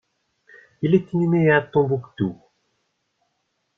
[0.81, 2.35] Il est inhumé à Tombouctou.